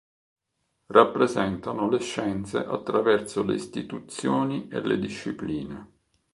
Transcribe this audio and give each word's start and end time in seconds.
Rappresentano 0.87 1.87
le 1.87 1.99
scienze 1.99 2.57
attraverso 2.65 3.43
le 3.43 3.53
istituzioni 3.53 4.67
e 4.67 4.81
le 4.81 4.97
discipline. 4.97 5.89